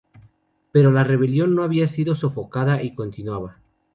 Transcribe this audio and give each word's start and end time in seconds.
Pero 0.71 0.91
la 0.91 1.03
rebelión 1.03 1.53
no 1.53 1.61
había 1.61 1.87
sido 1.87 2.15
sofocada 2.15 2.81
y 2.81 2.95
continuaba. 2.95 3.59